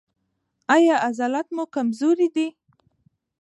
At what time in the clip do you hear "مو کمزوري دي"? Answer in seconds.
1.55-2.47